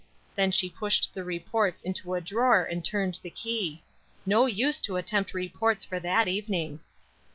[0.33, 3.83] Then she pushed the reports into a drawer and turned the key;
[4.25, 6.79] no use to attempt reports for that evening.